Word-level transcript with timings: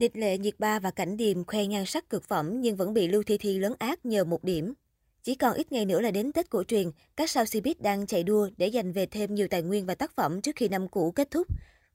Địch 0.00 0.16
lệ 0.16 0.38
nhiệt 0.38 0.54
ba 0.58 0.78
và 0.78 0.90
cảnh 0.90 1.16
điềm 1.16 1.44
khoe 1.44 1.66
nhan 1.66 1.86
sắc 1.86 2.10
cực 2.10 2.24
phẩm 2.24 2.60
nhưng 2.60 2.76
vẫn 2.76 2.94
bị 2.94 3.08
Lưu 3.08 3.22
Thi 3.22 3.38
Thi 3.38 3.58
lớn 3.58 3.74
ác 3.78 4.06
nhờ 4.06 4.24
một 4.24 4.44
điểm. 4.44 4.74
Chỉ 5.22 5.34
còn 5.34 5.54
ít 5.54 5.72
ngày 5.72 5.84
nữa 5.84 6.00
là 6.00 6.10
đến 6.10 6.32
Tết 6.32 6.50
cổ 6.50 6.64
truyền, 6.64 6.90
các 7.16 7.30
sao 7.30 7.44
Cbiz 7.44 7.74
đang 7.78 8.06
chạy 8.06 8.22
đua 8.22 8.48
để 8.56 8.70
giành 8.74 8.92
về 8.92 9.06
thêm 9.06 9.34
nhiều 9.34 9.48
tài 9.48 9.62
nguyên 9.62 9.86
và 9.86 9.94
tác 9.94 10.16
phẩm 10.16 10.40
trước 10.40 10.56
khi 10.56 10.68
năm 10.68 10.88
cũ 10.88 11.10
kết 11.10 11.30
thúc. 11.30 11.46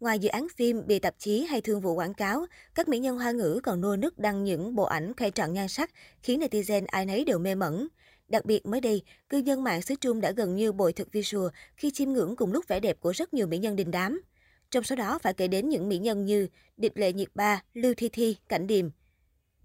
Ngoài 0.00 0.18
dự 0.18 0.28
án 0.28 0.46
phim, 0.56 0.86
bìa 0.86 0.98
tạp 0.98 1.14
chí 1.18 1.44
hay 1.44 1.60
thương 1.60 1.80
vụ 1.80 1.94
quảng 1.94 2.14
cáo, 2.14 2.46
các 2.74 2.88
mỹ 2.88 2.98
nhân 2.98 3.18
hoa 3.18 3.32
ngữ 3.32 3.60
còn 3.62 3.80
nô 3.80 3.96
nức 3.96 4.18
đăng 4.18 4.44
những 4.44 4.74
bộ 4.74 4.84
ảnh 4.84 5.12
khoe 5.16 5.30
trọn 5.30 5.52
nhan 5.52 5.68
sắc, 5.68 5.90
khiến 6.22 6.40
netizen 6.40 6.84
ai 6.86 7.06
nấy 7.06 7.24
đều 7.24 7.38
mê 7.38 7.54
mẩn. 7.54 7.88
Đặc 8.28 8.44
biệt 8.44 8.66
mới 8.66 8.80
đây, 8.80 9.02
cư 9.28 9.38
dân 9.38 9.64
mạng 9.64 9.82
xứ 9.82 9.94
Trung 10.00 10.20
đã 10.20 10.30
gần 10.30 10.54
như 10.54 10.72
bồi 10.72 10.92
thực 10.92 11.12
visual 11.12 11.46
khi 11.76 11.90
chiêm 11.90 12.12
ngưỡng 12.12 12.36
cùng 12.36 12.52
lúc 12.52 12.68
vẻ 12.68 12.80
đẹp 12.80 13.00
của 13.00 13.12
rất 13.12 13.34
nhiều 13.34 13.46
mỹ 13.46 13.58
nhân 13.58 13.76
đình 13.76 13.90
đám. 13.90 14.20
Trong 14.74 14.84
số 14.84 14.96
đó 14.96 15.18
phải 15.22 15.34
kể 15.34 15.48
đến 15.48 15.68
những 15.68 15.88
mỹ 15.88 15.98
nhân 15.98 16.24
như 16.24 16.48
Địch 16.76 16.92
Lệ 16.94 17.12
Nhiệt 17.12 17.28
Ba, 17.34 17.62
Lưu 17.74 17.94
Thi 17.96 18.08
Thi, 18.08 18.36
Cảnh 18.48 18.66
Điềm. 18.66 18.90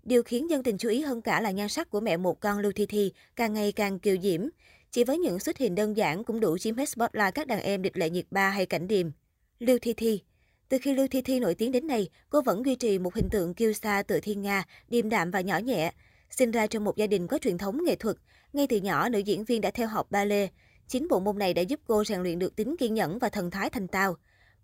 Điều 0.04 0.24
khiến 0.24 0.50
dân 0.50 0.64
tình 0.64 0.78
chú 0.78 0.90
ý 0.90 1.02
hơn 1.02 1.22
cả 1.22 1.42
là 1.42 1.52
nhan 1.52 1.70
sắc 1.70 1.90
của 1.90 2.00
mẹ 2.00 2.18
một 2.18 2.40
con 2.40 2.60
Lưu 2.60 2.72
Thi 2.72 2.86
Thi 2.86 3.14
càng 3.36 3.54
ngày 3.54 3.72
càng 3.72 4.00
kiều 4.00 4.18
diễm. 4.22 4.48
Chỉ 4.92 5.04
với 5.04 5.18
những 5.18 5.40
xuất 5.40 5.58
hiện 5.58 5.76
đơn 5.76 5.98
giản 5.98 6.24
cũng 6.24 6.40
đủ 6.40 6.58
chiếm 6.58 6.76
hết 6.76 6.90
spotlight 6.90 7.36
các 7.36 7.48
đàn 7.48 7.60
em 7.60 7.82
Địch 7.82 7.98
Lệ 7.98 8.10
Nhiệt 8.10 8.26
Ba 8.32 8.50
hay 8.50 8.66
Cảnh 8.66 8.88
Điềm. 8.88 9.12
Lưu 9.60 9.78
Thi 9.82 9.94
Thi 9.94 10.22
từ 10.70 10.78
khi 10.82 10.94
Lưu 10.94 11.08
Thi 11.08 11.22
Thi 11.22 11.40
nổi 11.40 11.56
tiếng 11.56 11.72
đến 11.72 11.88
nay, 11.88 12.10
cô 12.30 12.42
vẫn 12.42 12.66
duy 12.66 12.76
trì 12.76 13.00
một 13.00 13.16
hình 13.16 13.30
tượng 13.30 13.54
kiêu 13.54 13.74
sa 13.74 14.04
tự 14.04 14.20
thiên 14.20 14.42
nga, 14.42 14.64
điềm 14.90 15.10
đạm 15.10 15.32
và 15.32 15.42
nhỏ 15.42 15.58
nhẹ. 15.58 15.92
Sinh 16.30 16.52
ra 16.52 16.68
trong 16.68 16.84
một 16.84 16.98
gia 16.98 17.08
đình 17.08 17.28
có 17.28 17.38
truyền 17.38 17.58
thống 17.58 17.84
nghệ 17.84 17.96
thuật, 17.96 18.16
ngay 18.54 18.68
từ 18.68 18.78
nhỏ 18.78 19.10
nữ 19.10 19.20
diễn 19.20 19.44
viên 19.44 19.62
đã 19.62 19.72
theo 19.72 19.88
học 19.88 20.12
ballet. 20.12 20.52
Chính 20.88 21.08
bộ 21.08 21.20
môn 21.20 21.38
này 21.38 21.54
đã 21.54 21.62
giúp 21.62 21.80
cô 21.88 22.04
rèn 22.04 22.22
luyện 22.22 22.40
được 22.40 22.56
tính 22.56 22.76
kiên 22.80 22.94
nhẫn 22.94 23.20
và 23.20 23.30
thần 23.30 23.52
thái 23.52 23.70
thành 23.70 23.88
tao. 23.88 24.18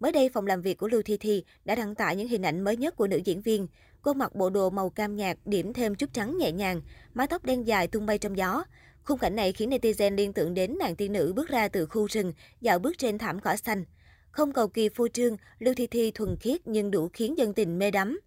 Mới 0.05 0.11
đây, 0.11 0.29
phòng 0.29 0.47
làm 0.47 0.61
việc 0.61 0.77
của 0.77 0.87
Lưu 0.87 1.01
Thi 1.01 1.17
Thi 1.17 1.43
đã 1.65 1.75
đăng 1.75 1.95
tải 1.95 2.15
những 2.15 2.27
hình 2.27 2.41
ảnh 2.45 2.61
mới 2.61 2.77
nhất 2.77 2.95
của 2.95 3.07
nữ 3.07 3.17
diễn 3.25 3.41
viên. 3.41 3.67
Cô 4.01 4.13
mặc 4.13 4.35
bộ 4.35 4.49
đồ 4.49 4.69
màu 4.69 4.89
cam 4.89 5.15
nhạt, 5.15 5.37
điểm 5.45 5.73
thêm 5.73 5.95
chút 5.95 6.13
trắng 6.13 6.37
nhẹ 6.37 6.51
nhàng, 6.51 6.81
mái 7.13 7.27
tóc 7.27 7.45
đen 7.45 7.67
dài 7.67 7.87
tung 7.87 8.05
bay 8.05 8.17
trong 8.17 8.37
gió. 8.37 8.63
Khung 9.03 9.19
cảnh 9.19 9.35
này 9.35 9.53
khiến 9.53 9.69
netizen 9.69 10.15
liên 10.15 10.33
tưởng 10.33 10.53
đến 10.53 10.77
nàng 10.79 10.95
tiên 10.95 11.13
nữ 11.13 11.33
bước 11.35 11.49
ra 11.49 11.67
từ 11.67 11.85
khu 11.85 12.07
rừng, 12.07 12.33
dạo 12.61 12.79
bước 12.79 12.97
trên 12.97 13.17
thảm 13.17 13.39
cỏ 13.39 13.55
xanh. 13.55 13.85
Không 14.31 14.53
cầu 14.53 14.67
kỳ 14.67 14.89
phô 14.89 15.07
trương, 15.07 15.37
Lưu 15.59 15.73
Thi 15.73 15.87
Thi 15.87 16.11
thuần 16.11 16.37
khiết 16.37 16.67
nhưng 16.67 16.91
đủ 16.91 17.09
khiến 17.13 17.37
dân 17.37 17.53
tình 17.53 17.79
mê 17.79 17.91
đắm. 17.91 18.19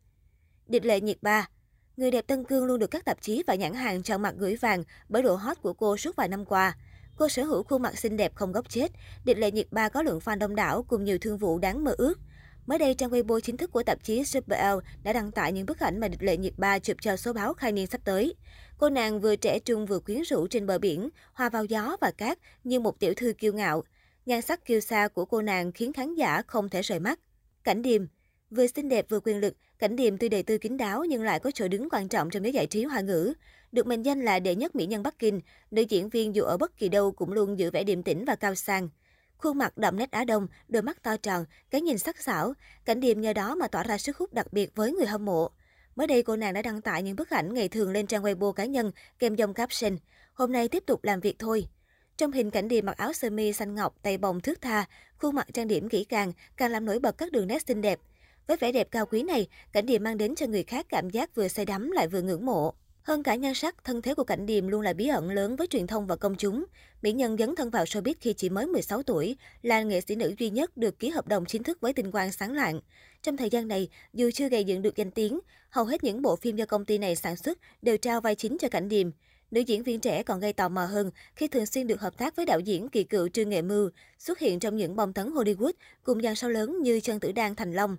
Địch 0.66 0.84
lệ 0.84 1.00
nhiệt 1.00 1.18
ba 1.22 1.48
Người 1.96 2.10
đẹp 2.10 2.26
Tân 2.26 2.44
Cương 2.44 2.64
luôn 2.64 2.78
được 2.78 2.90
các 2.90 3.04
tạp 3.04 3.22
chí 3.22 3.42
và 3.46 3.54
nhãn 3.54 3.74
hàng 3.74 4.02
chọn 4.02 4.22
mặt 4.22 4.34
gửi 4.38 4.56
vàng 4.56 4.84
bởi 5.08 5.22
độ 5.22 5.34
hot 5.34 5.62
của 5.62 5.72
cô 5.72 5.96
suốt 5.96 6.16
vài 6.16 6.28
năm 6.28 6.44
qua. 6.44 6.76
Cô 7.18 7.28
sở 7.28 7.44
hữu 7.44 7.62
khuôn 7.62 7.82
mặt 7.82 7.98
xinh 7.98 8.16
đẹp 8.16 8.34
không 8.34 8.52
góc 8.52 8.70
chết, 8.70 8.92
Địch 9.24 9.38
Lệ 9.38 9.50
Nhiệt 9.50 9.66
Ba 9.70 9.88
có 9.88 10.02
lượng 10.02 10.18
fan 10.18 10.38
đông 10.38 10.54
đảo 10.54 10.84
cùng 10.88 11.04
nhiều 11.04 11.18
thương 11.18 11.38
vụ 11.38 11.58
đáng 11.58 11.84
mơ 11.84 11.94
ước. 11.98 12.18
Mới 12.66 12.78
đây, 12.78 12.94
trang 12.94 13.10
Weibo 13.10 13.40
chính 13.40 13.56
thức 13.56 13.72
của 13.72 13.82
tạp 13.82 14.04
chí 14.04 14.24
Super 14.24 14.76
L 14.76 14.78
đã 15.02 15.12
đăng 15.12 15.32
tải 15.32 15.52
những 15.52 15.66
bức 15.66 15.78
ảnh 15.80 16.00
mà 16.00 16.08
Địch 16.08 16.22
Lệ 16.22 16.36
Nhiệt 16.36 16.52
Ba 16.56 16.78
chụp 16.78 16.96
cho 17.00 17.16
số 17.16 17.32
báo 17.32 17.54
khai 17.54 17.72
niên 17.72 17.86
sắp 17.86 18.00
tới. 18.04 18.34
Cô 18.78 18.90
nàng 18.90 19.20
vừa 19.20 19.36
trẻ 19.36 19.58
trung 19.58 19.86
vừa 19.86 19.98
quyến 19.98 20.22
rũ 20.22 20.46
trên 20.46 20.66
bờ 20.66 20.78
biển, 20.78 21.08
hòa 21.32 21.48
vào 21.48 21.64
gió 21.64 21.96
và 22.00 22.10
cát 22.10 22.38
như 22.64 22.80
một 22.80 23.00
tiểu 23.00 23.14
thư 23.16 23.32
kiêu 23.38 23.52
ngạo. 23.52 23.84
Nhan 24.26 24.42
sắc 24.42 24.64
kiêu 24.64 24.80
sa 24.80 25.08
của 25.08 25.24
cô 25.24 25.42
nàng 25.42 25.72
khiến 25.72 25.92
khán 25.92 26.14
giả 26.14 26.42
không 26.46 26.68
thể 26.68 26.82
rời 26.82 27.00
mắt. 27.00 27.20
Cảnh 27.64 27.82
điềm 27.82 28.06
Vừa 28.50 28.66
xinh 28.66 28.88
đẹp 28.88 29.06
vừa 29.08 29.20
quyền 29.20 29.40
lực, 29.40 29.54
Cảnh 29.78 29.96
Điềm 29.96 30.18
tuy 30.18 30.28
đầy 30.28 30.42
tư 30.42 30.58
kín 30.58 30.76
đáo 30.76 31.04
nhưng 31.04 31.22
lại 31.22 31.40
có 31.40 31.50
chỗ 31.50 31.68
đứng 31.68 31.88
quan 31.90 32.08
trọng 32.08 32.30
trong 32.30 32.42
giới 32.44 32.52
giải 32.52 32.66
trí 32.66 32.84
hoa 32.84 33.00
ngữ. 33.00 33.32
Được 33.72 33.86
mệnh 33.86 34.02
danh 34.02 34.20
là 34.20 34.38
đệ 34.38 34.54
nhất 34.54 34.74
mỹ 34.74 34.86
nhân 34.86 35.02
Bắc 35.02 35.18
Kinh, 35.18 35.40
nữ 35.70 35.82
diễn 35.82 36.08
viên 36.08 36.34
dù 36.34 36.44
ở 36.44 36.56
bất 36.56 36.76
kỳ 36.76 36.88
đâu 36.88 37.12
cũng 37.12 37.32
luôn 37.32 37.58
giữ 37.58 37.70
vẻ 37.70 37.84
điềm 37.84 38.02
tĩnh 38.02 38.24
và 38.24 38.36
cao 38.36 38.54
sang. 38.54 38.88
Khuôn 39.36 39.58
mặt 39.58 39.78
đậm 39.78 39.96
nét 39.98 40.10
Á 40.10 40.24
Đông, 40.24 40.46
đôi 40.68 40.82
mắt 40.82 41.02
to 41.02 41.16
tròn, 41.16 41.44
cái 41.70 41.80
nhìn 41.80 41.98
sắc 41.98 42.22
sảo, 42.22 42.52
Cảnh 42.84 43.00
Điềm 43.00 43.20
nhờ 43.20 43.32
đó 43.32 43.54
mà 43.54 43.68
tỏa 43.68 43.82
ra 43.82 43.98
sức 43.98 44.16
hút 44.16 44.32
đặc 44.32 44.52
biệt 44.52 44.74
với 44.74 44.92
người 44.92 45.06
hâm 45.06 45.24
mộ. 45.24 45.50
Mới 45.96 46.06
đây 46.06 46.22
cô 46.22 46.36
nàng 46.36 46.54
đã 46.54 46.62
đăng 46.62 46.80
tải 46.80 47.02
những 47.02 47.16
bức 47.16 47.30
ảnh 47.30 47.54
ngày 47.54 47.68
thường 47.68 47.90
lên 47.90 48.06
trang 48.06 48.22
Weibo 48.22 48.52
cá 48.52 48.64
nhân 48.64 48.92
kèm 49.18 49.34
dòng 49.34 49.54
caption: 49.54 49.96
"Hôm 50.34 50.52
nay 50.52 50.68
tiếp 50.68 50.82
tục 50.86 51.04
làm 51.04 51.20
việc 51.20 51.38
thôi." 51.38 51.68
Trong 52.16 52.32
hình 52.32 52.50
cảnh 52.50 52.68
điềm 52.68 52.86
mặc 52.86 52.96
áo 52.96 53.12
sơ 53.12 53.30
mi 53.30 53.52
xanh 53.52 53.74
ngọc, 53.74 53.94
tay 54.02 54.18
bồng 54.18 54.40
thước 54.40 54.60
tha, 54.60 54.84
khuôn 55.18 55.34
mặt 55.34 55.46
trang 55.52 55.68
điểm 55.68 55.88
kỹ 55.88 56.04
càng, 56.04 56.32
càng 56.56 56.70
làm 56.70 56.84
nổi 56.84 56.98
bật 56.98 57.18
các 57.18 57.32
đường 57.32 57.46
nét 57.46 57.62
xinh 57.66 57.80
đẹp. 57.80 58.00
Với 58.48 58.56
vẻ 58.56 58.72
đẹp 58.72 58.88
cao 58.90 59.06
quý 59.06 59.22
này, 59.22 59.48
Cảnh 59.72 59.86
Điềm 59.86 60.02
mang 60.04 60.18
đến 60.18 60.34
cho 60.34 60.46
người 60.46 60.62
khác 60.62 60.86
cảm 60.88 61.10
giác 61.10 61.34
vừa 61.34 61.48
say 61.48 61.64
đắm 61.64 61.90
lại 61.90 62.08
vừa 62.08 62.22
ngưỡng 62.22 62.46
mộ. 62.46 62.74
Hơn 63.02 63.22
cả 63.22 63.34
nhan 63.34 63.54
sắc, 63.54 63.84
thân 63.84 64.02
thế 64.02 64.14
của 64.14 64.24
Cảnh 64.24 64.46
Điềm 64.46 64.68
luôn 64.68 64.80
là 64.80 64.92
bí 64.92 65.08
ẩn 65.08 65.30
lớn 65.30 65.56
với 65.56 65.66
truyền 65.66 65.86
thông 65.86 66.06
và 66.06 66.16
công 66.16 66.34
chúng. 66.36 66.64
Mỹ 67.02 67.12
nhân 67.12 67.36
dấn 67.38 67.54
thân 67.56 67.70
vào 67.70 67.84
showbiz 67.84 68.14
khi 68.20 68.32
chỉ 68.32 68.48
mới 68.48 68.66
16 68.66 69.02
tuổi, 69.02 69.36
là 69.62 69.82
nghệ 69.82 70.00
sĩ 70.00 70.14
nữ 70.14 70.34
duy 70.38 70.50
nhất 70.50 70.76
được 70.76 70.98
ký 70.98 71.08
hợp 71.08 71.28
đồng 71.28 71.44
chính 71.44 71.62
thức 71.62 71.80
với 71.80 71.92
tinh 71.92 72.10
quang 72.10 72.32
sáng 72.32 72.52
lạng. 72.52 72.80
Trong 73.22 73.36
thời 73.36 73.50
gian 73.50 73.68
này, 73.68 73.88
dù 74.12 74.30
chưa 74.34 74.48
gây 74.48 74.64
dựng 74.64 74.82
được 74.82 74.96
danh 74.96 75.10
tiếng, 75.10 75.40
hầu 75.70 75.84
hết 75.84 76.04
những 76.04 76.22
bộ 76.22 76.36
phim 76.36 76.56
do 76.56 76.66
công 76.66 76.84
ty 76.84 76.98
này 76.98 77.16
sản 77.16 77.36
xuất 77.36 77.58
đều 77.82 77.96
trao 77.96 78.20
vai 78.20 78.34
chính 78.34 78.58
cho 78.58 78.68
Cảnh 78.68 78.88
Điềm. 78.88 79.10
Nữ 79.50 79.60
diễn 79.60 79.82
viên 79.82 80.00
trẻ 80.00 80.22
còn 80.22 80.40
gây 80.40 80.52
tò 80.52 80.68
mò 80.68 80.84
hơn 80.84 81.10
khi 81.36 81.48
thường 81.48 81.66
xuyên 81.66 81.86
được 81.86 82.00
hợp 82.00 82.18
tác 82.18 82.36
với 82.36 82.46
đạo 82.46 82.60
diễn 82.60 82.88
kỳ 82.88 83.04
cựu 83.04 83.28
Trương 83.28 83.48
Nghệ 83.48 83.62
Mưu, 83.62 83.90
xuất 84.18 84.38
hiện 84.38 84.60
trong 84.60 84.76
những 84.76 84.96
bom 84.96 85.12
tấn 85.12 85.30
Hollywood 85.30 85.72
cùng 86.02 86.22
dàn 86.22 86.34
sao 86.34 86.50
lớn 86.50 86.82
như 86.82 87.00
Chân 87.00 87.20
Tử 87.20 87.32
Đan 87.32 87.54
Thành 87.54 87.72
Long. 87.72 87.96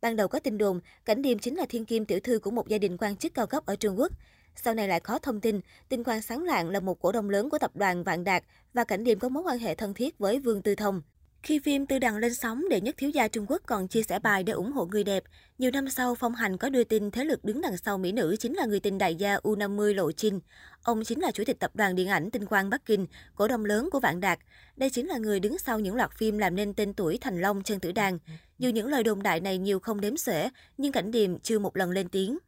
Ban 0.00 0.16
đầu 0.16 0.28
có 0.28 0.38
tin 0.38 0.58
đồn, 0.58 0.80
Cảnh 1.04 1.22
Điềm 1.22 1.38
chính 1.38 1.56
là 1.56 1.66
thiên 1.68 1.84
kim 1.84 2.04
tiểu 2.04 2.20
thư 2.20 2.38
của 2.38 2.50
một 2.50 2.68
gia 2.68 2.78
đình 2.78 2.96
quan 2.96 3.16
chức 3.16 3.34
cao 3.34 3.46
cấp 3.46 3.66
ở 3.66 3.76
Trung 3.76 3.98
Quốc. 3.98 4.12
Sau 4.56 4.74
này 4.74 4.88
lại 4.88 5.00
có 5.00 5.18
thông 5.18 5.40
tin, 5.40 5.60
Tinh 5.88 6.04
Quang 6.04 6.22
Sáng 6.22 6.42
Lạng 6.42 6.70
là 6.70 6.80
một 6.80 7.00
cổ 7.00 7.12
đông 7.12 7.30
lớn 7.30 7.50
của 7.50 7.58
tập 7.58 7.70
đoàn 7.74 8.04
Vạn 8.04 8.24
Đạt 8.24 8.44
và 8.74 8.84
Cảnh 8.84 9.04
Điềm 9.04 9.18
có 9.18 9.28
mối 9.28 9.42
quan 9.42 9.58
hệ 9.58 9.74
thân 9.74 9.94
thiết 9.94 10.18
với 10.18 10.38
Vương 10.38 10.62
Tư 10.62 10.74
Thông. 10.74 11.02
Khi 11.42 11.58
phim 11.58 11.86
Tư 11.86 11.98
Đằng 11.98 12.16
lên 12.16 12.34
sóng, 12.34 12.68
đệ 12.70 12.80
nhất 12.80 12.94
thiếu 12.98 13.10
gia 13.10 13.28
Trung 13.28 13.46
Quốc 13.48 13.62
còn 13.66 13.88
chia 13.88 14.02
sẻ 14.02 14.18
bài 14.18 14.42
để 14.42 14.52
ủng 14.52 14.72
hộ 14.72 14.86
người 14.86 15.04
đẹp. 15.04 15.24
Nhiều 15.58 15.70
năm 15.70 15.88
sau, 15.88 16.14
Phong 16.14 16.34
Hành 16.34 16.56
có 16.58 16.68
đưa 16.68 16.84
tin 16.84 17.10
thế 17.10 17.24
lực 17.24 17.44
đứng 17.44 17.60
đằng 17.60 17.76
sau 17.76 17.98
mỹ 17.98 18.12
nữ 18.12 18.36
chính 18.38 18.54
là 18.54 18.66
người 18.66 18.80
tình 18.80 18.98
đại 18.98 19.14
gia 19.14 19.36
U50 19.36 19.94
Lộ 19.94 20.12
Trinh. 20.12 20.40
Ông 20.82 21.04
chính 21.04 21.20
là 21.20 21.30
chủ 21.30 21.44
tịch 21.46 21.58
tập 21.58 21.70
đoàn 21.74 21.94
điện 21.94 22.08
ảnh 22.08 22.30
Tinh 22.30 22.46
Quang 22.46 22.70
Bắc 22.70 22.86
Kinh, 22.86 23.06
cổ 23.34 23.48
đông 23.48 23.64
lớn 23.64 23.88
của 23.92 24.00
Vạn 24.00 24.20
Đạt. 24.20 24.38
Đây 24.76 24.90
chính 24.90 25.06
là 25.06 25.18
người 25.18 25.40
đứng 25.40 25.58
sau 25.58 25.80
những 25.80 25.94
loạt 25.94 26.10
phim 26.18 26.38
làm 26.38 26.56
nên 26.56 26.74
tên 26.74 26.94
tuổi 26.94 27.18
Thành 27.20 27.40
Long, 27.40 27.62
Trân 27.62 27.80
Tử 27.80 27.92
Đàn. 27.92 28.18
Dù 28.58 28.70
những 28.70 28.88
lời 28.88 29.02
đồn 29.02 29.22
đại 29.22 29.40
này 29.40 29.58
nhiều 29.58 29.80
không 29.80 30.00
đếm 30.00 30.16
xuể, 30.16 30.48
nhưng 30.78 30.92
Cảnh 30.92 31.10
Điềm 31.10 31.38
chưa 31.38 31.58
một 31.58 31.76
lần 31.76 31.90
lên 31.90 32.08
tiếng. 32.08 32.38